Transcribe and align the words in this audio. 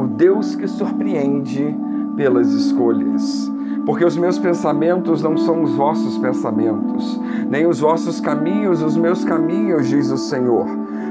o 0.00 0.06
Deus 0.06 0.54
que 0.54 0.66
surpreende 0.66 1.76
pelas 2.16 2.48
escolhas. 2.52 3.50
Porque 3.86 4.04
os 4.04 4.16
meus 4.16 4.38
pensamentos 4.38 5.22
não 5.22 5.36
são 5.36 5.62
os 5.62 5.72
vossos 5.74 6.18
pensamentos, 6.18 7.20
nem 7.48 7.66
os 7.66 7.80
vossos 7.80 8.20
caminhos 8.20 8.82
os 8.82 8.96
meus 8.96 9.24
caminhos, 9.24 9.88
diz 9.88 10.10
o 10.10 10.18
Senhor. 10.18 10.66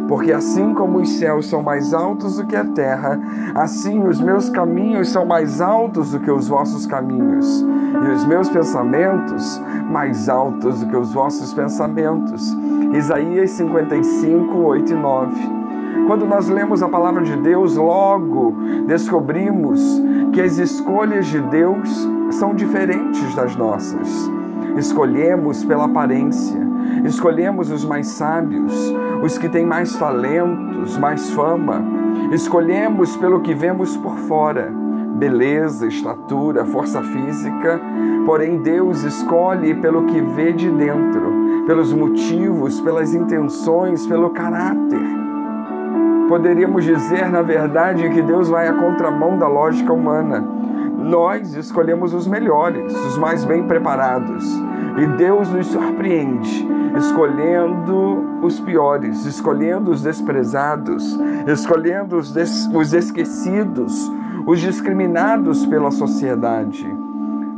Porque 0.07 0.31
assim 0.31 0.73
como 0.73 0.99
os 0.99 1.09
céus 1.09 1.47
são 1.47 1.61
mais 1.61 1.93
altos 1.93 2.37
do 2.37 2.45
que 2.45 2.55
a 2.55 2.65
terra, 2.65 3.19
assim 3.55 4.07
os 4.07 4.19
meus 4.21 4.49
caminhos 4.49 5.09
são 5.09 5.25
mais 5.25 5.61
altos 5.61 6.11
do 6.11 6.19
que 6.19 6.31
os 6.31 6.47
vossos 6.47 6.85
caminhos, 6.85 7.65
e 8.05 8.11
os 8.11 8.25
meus 8.25 8.49
pensamentos 8.49 9.61
mais 9.89 10.29
altos 10.29 10.79
do 10.79 10.87
que 10.87 10.97
os 10.97 11.13
vossos 11.13 11.53
pensamentos. 11.53 12.55
Isaías 12.93 13.51
55, 13.51 14.57
8 14.57 14.91
e 14.91 14.95
9. 14.95 15.58
Quando 16.07 16.25
nós 16.25 16.49
lemos 16.49 16.81
a 16.81 16.89
palavra 16.89 17.21
de 17.23 17.35
Deus, 17.37 17.75
logo 17.75 18.55
descobrimos 18.87 20.01
que 20.33 20.41
as 20.41 20.57
escolhas 20.57 21.27
de 21.27 21.39
Deus 21.39 22.07
são 22.31 22.53
diferentes 22.55 23.35
das 23.35 23.55
nossas. 23.55 24.29
Escolhemos 24.75 25.63
pela 25.63 25.85
aparência, 25.85 26.59
escolhemos 27.03 27.69
os 27.71 27.85
mais 27.85 28.07
sábios, 28.07 28.73
os 29.23 29.37
que 29.37 29.49
têm 29.49 29.65
mais 29.65 29.95
talentos, 29.95 30.97
mais 30.97 31.29
fama, 31.31 31.83
escolhemos 32.31 33.15
pelo 33.17 33.41
que 33.41 33.53
vemos 33.53 33.95
por 33.97 34.15
fora, 34.19 34.71
beleza, 35.15 35.87
estatura, 35.87 36.65
força 36.65 37.01
física, 37.01 37.79
porém 38.25 38.57
Deus 38.59 39.03
escolhe 39.03 39.75
pelo 39.75 40.05
que 40.05 40.21
vê 40.21 40.53
de 40.53 40.69
dentro, 40.71 41.65
pelos 41.65 41.91
motivos, 41.93 42.79
pelas 42.79 43.13
intenções, 43.13 44.07
pelo 44.07 44.29
caráter. 44.29 45.28
Poderíamos 46.29 46.85
dizer, 46.85 47.27
na 47.27 47.41
verdade, 47.41 48.07
que 48.11 48.21
Deus 48.21 48.49
vai 48.49 48.67
à 48.67 48.73
contramão 48.73 49.35
da 49.35 49.47
lógica 49.47 49.91
humana. 49.91 50.39
Nós 50.99 51.55
escolhemos 51.55 52.13
os 52.13 52.27
melhores, 52.27 52.93
os 52.93 53.17
mais 53.17 53.43
bem 53.43 53.63
preparados. 53.63 54.45
E 54.95 55.07
Deus 55.17 55.49
nos 55.49 55.65
surpreende, 55.65 56.67
escolhendo 56.95 58.43
os 58.43 58.59
piores, 58.59 59.25
escolhendo 59.25 59.89
os 59.89 60.03
desprezados, 60.03 61.19
escolhendo 61.47 62.17
os, 62.17 62.31
des 62.31 62.69
os 62.75 62.93
esquecidos, 62.93 64.11
os 64.45 64.59
discriminados 64.59 65.65
pela 65.65 65.89
sociedade. 65.89 66.87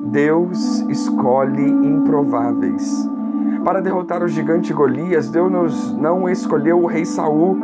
Deus 0.06 0.80
escolhe 0.88 1.70
improváveis. 1.70 3.10
Para 3.66 3.82
derrotar 3.82 4.24
o 4.24 4.30
gigante 4.30 4.72
Golias, 4.72 5.30
Deus 5.30 5.94
não 5.94 6.30
escolheu 6.30 6.82
o 6.82 6.88
rei 6.88 7.04
Saul, 7.04 7.60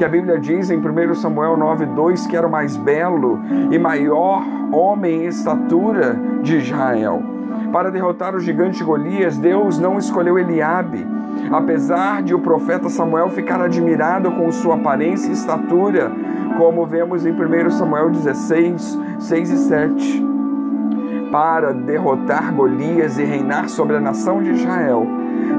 que 0.00 0.04
a 0.06 0.08
Bíblia 0.08 0.38
diz 0.38 0.70
em 0.70 0.78
1 0.78 1.14
Samuel 1.14 1.58
9:2 1.58 2.26
que 2.26 2.34
era 2.34 2.46
o 2.46 2.50
mais 2.50 2.74
belo 2.74 3.38
e 3.70 3.78
maior 3.78 4.42
homem 4.72 5.24
em 5.24 5.26
estatura 5.26 6.18
de 6.40 6.56
Israel. 6.56 7.22
Para 7.70 7.90
derrotar 7.90 8.34
o 8.34 8.40
gigante 8.40 8.82
Golias, 8.82 9.36
Deus 9.36 9.78
não 9.78 9.98
escolheu 9.98 10.38
Eliabe, 10.38 11.06
apesar 11.52 12.22
de 12.22 12.34
o 12.34 12.38
profeta 12.38 12.88
Samuel 12.88 13.28
ficar 13.28 13.60
admirado 13.60 14.32
com 14.32 14.50
sua 14.50 14.76
aparência 14.76 15.28
e 15.28 15.34
estatura, 15.34 16.10
como 16.56 16.86
vemos 16.86 17.26
em 17.26 17.32
1 17.32 17.68
Samuel 17.68 18.08
16, 18.08 18.98
6 19.18 19.50
e 19.50 19.56
7. 19.58 20.26
Para 21.30 21.74
derrotar 21.74 22.54
Golias 22.54 23.18
e 23.18 23.24
reinar 23.24 23.68
sobre 23.68 23.96
a 23.96 24.00
nação 24.00 24.42
de 24.42 24.52
Israel, 24.52 25.06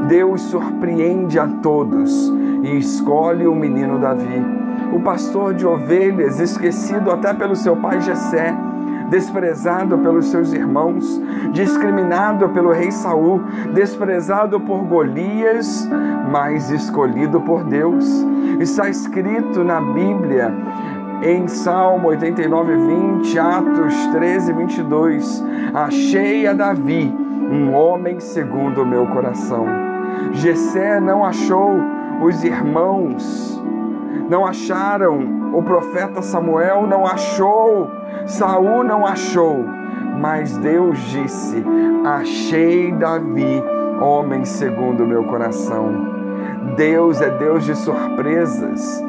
Deus 0.08 0.42
surpreende 0.42 1.38
a 1.38 1.48
todos 1.48 2.42
e 2.64 2.78
escolhe 2.78 3.48
o 3.48 3.56
menino 3.56 4.00
Davi, 4.00 4.46
o 4.94 5.00
pastor 5.00 5.54
de 5.54 5.66
ovelhas, 5.66 6.40
esquecido 6.40 7.12
até 7.12 7.34
pelo 7.34 7.56
seu 7.56 7.76
pai 7.76 8.02
Jessé, 8.02 8.56
desprezado 9.10 9.98
pelos 9.98 10.28
seus 10.28 10.54
irmãos, 10.54 11.22
discriminado 11.52 12.48
pelo 12.50 12.72
rei 12.72 12.92
Saul, 12.92 13.42
desprezado 13.74 14.60
por 14.60 14.86
Golias, 14.86 15.88
mas 16.32 16.72
escolhido 16.72 17.42
por 17.42 17.64
Deus. 17.66 18.26
Está 18.60 18.90
escrito 18.90 19.64
na 19.64 19.82
Bíblia 19.82 20.54
em 21.22 21.48
Salmo 21.48 22.08
89, 22.08 22.76
20, 23.22 23.38
Atos 23.38 24.08
13, 24.08 24.54
22, 24.54 25.44
achei 25.74 26.48
a 26.48 26.54
Davi, 26.54 27.14
um 27.52 27.74
homem 27.76 28.20
segundo 28.20 28.82
o 28.82 28.86
meu 28.86 29.06
coração. 29.08 29.66
Jessé 30.32 31.00
não 31.00 31.24
achou 31.24 32.01
os 32.22 32.44
irmãos, 32.44 33.62
não 34.30 34.46
acharam, 34.46 35.52
o 35.54 35.64
profeta 35.64 36.22
Samuel 36.22 36.88
não 36.88 37.06
achou, 37.06 37.90
Saul 38.26 38.84
não 38.84 39.06
achou, 39.06 39.66
mas 40.20 40.58
Deus 40.58 40.98
disse: 41.10 41.64
Achei 42.06 42.92
Davi, 42.92 43.62
homem 44.00 44.46
segundo 44.46 45.04
o 45.04 45.08
meu 45.08 45.24
coração. 45.24 46.12
Deus 46.78 47.20
é 47.22 47.30
Deus 47.32 47.66
de 47.66 47.76
surpresas. 47.76 49.04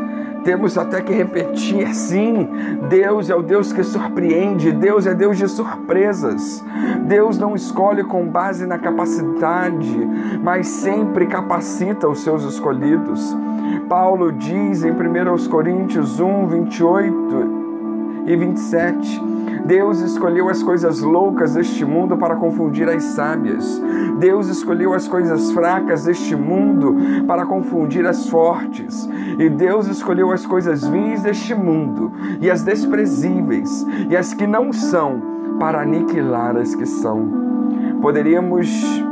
Temos 0.45 0.77
até 0.77 1.01
que 1.01 1.13
repetir, 1.13 1.95
sim, 1.95 2.49
Deus 2.89 3.31
é 3.31 3.35
o 3.35 3.43
Deus 3.43 3.73
que 3.73 3.85
surpreende, 3.85 4.73
Deus 4.73 5.07
é 5.07 5.15
Deus 5.15 5.39
de 5.39 5.49
surpresas. 5.49 6.65
Deus 7.05 7.39
não 7.39 7.55
escolhe 7.55 8.03
com 8.03 8.27
base 8.27 8.67
na 8.67 8.79
capacidade, 8.79 9.99
mas 10.43 10.67
sempre 10.67 11.27
capacita 11.27 12.09
os 12.09 12.23
seus 12.23 12.43
escolhidos. 12.45 13.37
Paulo 13.89 14.33
diz 14.33 14.85
em 14.85 14.91
1 14.91 15.49
Coríntios 15.49 16.19
1, 16.19 16.47
28 16.47 17.63
e 18.27 18.37
27, 18.37 19.31
Deus 19.65 20.00
escolheu 20.00 20.49
as 20.49 20.62
coisas 20.62 21.00
loucas 21.00 21.55
deste 21.55 21.84
mundo 21.84 22.17
para 22.17 22.37
confundir 22.37 22.89
as 22.89 23.03
sábias. 23.05 23.81
Deus 24.19 24.49
escolheu 24.49 24.93
as 24.93 25.06
coisas 25.06 25.53
fracas 25.53 26.05
deste 26.05 26.34
mundo 26.34 26.97
para 27.27 27.47
confundir 27.47 28.06
as 28.06 28.28
fortes. 28.28 29.09
E 29.39 29.49
Deus 29.49 29.87
escolheu 29.87 30.33
as 30.33 30.45
coisas 30.45 30.87
vis 30.87 31.23
deste 31.23 31.55
mundo 31.55 32.12
e 32.41 32.50
as 32.50 32.62
desprezíveis 32.62 33.87
e 34.11 34.17
as 34.17 34.34
que 34.34 34.47
não 34.47 34.73
são 34.73 35.23
para 35.59 35.83
aniquilar 35.83 36.56
as 36.56 36.75
que 36.75 36.87
são. 36.87 37.29
Poderíamos 38.00 39.03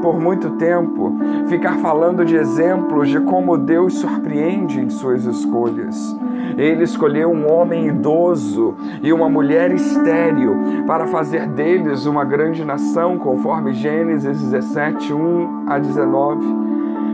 por 0.00 0.18
muito 0.18 0.50
tempo 0.52 1.12
ficar 1.48 1.78
falando 1.78 2.24
de 2.24 2.36
exemplos 2.36 3.08
de 3.08 3.20
como 3.20 3.56
Deus 3.56 3.94
surpreende 3.94 4.80
em 4.80 4.90
suas 4.90 5.24
escolhas. 5.24 6.16
Ele 6.56 6.84
escolheu 6.84 7.30
um 7.30 7.50
homem 7.50 7.86
idoso 7.86 8.74
e 9.02 9.12
uma 9.12 9.28
mulher 9.28 9.72
estéril 9.72 10.84
para 10.86 11.06
fazer 11.06 11.46
deles 11.48 12.06
uma 12.06 12.24
grande 12.24 12.64
nação, 12.64 13.18
conforme 13.18 13.72
Gênesis 13.72 14.40
17, 14.40 15.12
1 15.12 15.64
a 15.66 15.78
19. 15.78 16.70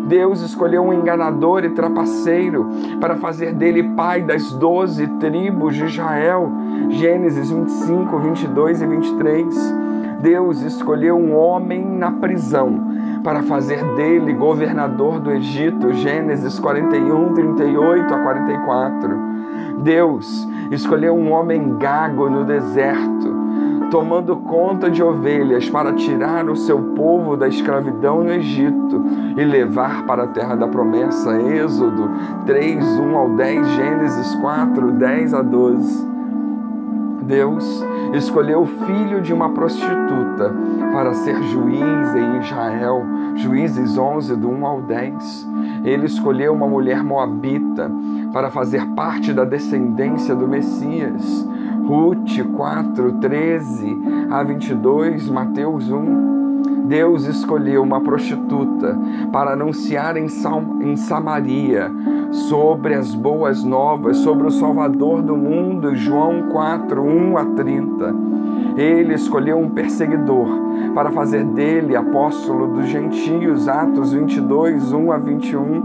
Deus 0.06 0.40
escolheu 0.40 0.82
um 0.82 0.92
enganador 0.92 1.64
e 1.64 1.70
trapaceiro 1.70 2.68
para 3.00 3.16
fazer 3.16 3.52
dele 3.52 3.82
pai 3.96 4.22
das 4.22 4.52
doze 4.52 5.06
tribos 5.18 5.74
de 5.74 5.84
Israel. 5.84 6.50
Gênesis 6.90 7.50
25, 7.50 8.18
22 8.18 8.82
e 8.82 8.86
23. 8.86 9.85
Deus 10.20 10.62
escolheu 10.62 11.16
um 11.16 11.36
homem 11.36 11.84
na 11.84 12.10
prisão 12.10 12.80
para 13.22 13.42
fazer 13.42 13.82
dele 13.94 14.32
governador 14.32 15.20
do 15.20 15.30
Egito. 15.30 15.92
Gênesis 15.92 16.58
41, 16.58 17.34
38 17.34 18.14
a 18.14 18.18
44. 18.22 19.18
Deus 19.78 20.48
escolheu 20.70 21.14
um 21.14 21.32
homem 21.32 21.76
gago 21.78 22.30
no 22.30 22.44
deserto, 22.44 23.34
tomando 23.90 24.36
conta 24.36 24.90
de 24.90 25.02
ovelhas 25.02 25.68
para 25.68 25.92
tirar 25.92 26.48
o 26.48 26.56
seu 26.56 26.80
povo 26.94 27.36
da 27.36 27.46
escravidão 27.46 28.24
no 28.24 28.32
Egito 28.32 29.04
e 29.36 29.44
levar 29.44 30.06
para 30.06 30.24
a 30.24 30.28
terra 30.28 30.54
da 30.54 30.66
promessa. 30.66 31.40
Êxodo 31.40 32.10
3, 32.46 32.84
1 32.84 33.16
ao 33.16 33.30
10, 33.30 33.68
Gênesis 33.68 34.34
4, 34.36 34.92
10 34.92 35.34
a 35.34 35.42
12. 35.42 36.15
Deus 37.26 37.84
escolheu 38.14 38.62
o 38.62 38.66
filho 38.66 39.20
de 39.20 39.32
uma 39.32 39.50
prostituta 39.50 40.54
para 40.92 41.12
ser 41.12 41.42
juiz 41.42 42.14
em 42.14 42.38
Israel, 42.38 43.04
Juízes 43.34 43.98
11, 43.98 44.36
do 44.36 44.48
1 44.48 44.66
ao 44.66 44.82
10. 44.82 45.48
Ele 45.84 46.06
escolheu 46.06 46.54
uma 46.54 46.68
mulher 46.68 47.02
moabita 47.02 47.90
para 48.32 48.50
fazer 48.50 48.86
parte 48.94 49.32
da 49.32 49.44
descendência 49.44 50.34
do 50.34 50.46
Messias, 50.46 51.46
Ruth 51.86 52.42
4, 52.56 53.12
13 53.14 53.98
a 54.30 54.42
22, 54.42 55.28
Mateus 55.28 55.90
1. 55.90 56.45
Deus 56.88 57.24
escolheu 57.24 57.82
uma 57.82 58.00
prostituta 58.00 58.96
para 59.32 59.52
anunciar 59.52 60.16
em, 60.16 60.28
Samaria 60.96 61.90
sobre 62.30 62.94
as 62.94 63.14
boas 63.14 63.64
novas, 63.64 64.18
sobre 64.18 64.46
o 64.46 64.50
Salvador 64.50 65.22
do 65.22 65.36
mundo, 65.36 65.94
João 65.94 66.48
4, 66.50 67.02
1 67.02 67.38
a 67.38 67.44
30. 67.44 68.14
Ele 68.76 69.14
escolheu 69.14 69.58
um 69.58 69.70
perseguidor 69.70 70.48
para 70.94 71.10
fazer 71.10 71.44
dele 71.44 71.96
apóstolo 71.96 72.68
dos 72.68 72.86
gentios, 72.86 73.68
Atos 73.68 74.12
22, 74.12 74.92
1 74.92 75.12
a 75.12 75.18
21. 75.18 75.82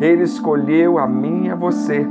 Ele 0.00 0.22
escolheu 0.22 0.98
a 0.98 1.06
mim 1.06 1.46
e 1.46 1.50
a 1.50 1.56
você 1.56 2.06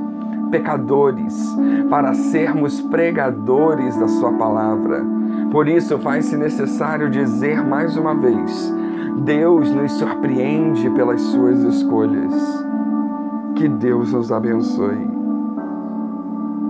pecadores 0.50 1.56
para 1.90 2.14
sermos 2.14 2.82
pregadores 2.82 3.98
da 3.98 4.08
Sua 4.08 4.34
palavra. 4.34 5.04
Por 5.52 5.68
isso, 5.68 5.98
faz-se 6.00 6.36
necessário 6.36 7.10
dizer 7.10 7.64
mais 7.64 7.96
uma 7.98 8.16
vez: 8.16 8.74
Deus 9.20 9.72
nos 9.72 9.92
surpreende 9.94 10.90
pelas 10.92 11.22
Suas 11.22 11.60
escolhas. 11.64 12.34
Que 13.56 13.68
Deus 13.68 14.14
nos 14.14 14.32
abençoe. 14.32 15.17